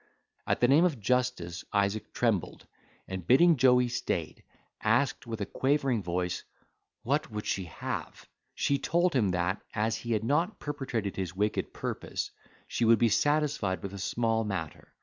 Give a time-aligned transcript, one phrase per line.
[0.47, 2.65] At the name of justice Isaac trembled,
[3.07, 4.43] and bidding Joey stay,
[4.81, 6.43] asked with a quavering voice,
[7.03, 8.27] "What she would have?
[8.55, 12.31] She told him that, as he had not perpetrated his wicked purpose,
[12.67, 14.91] she would be satisfied with a small matter.